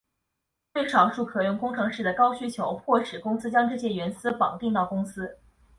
[0.73, 5.37] 对少数可用工程师的高需求迫使公司将这些员工绑定到公司。